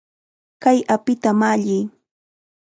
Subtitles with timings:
[0.63, 1.83] ¡Kay apita malliy!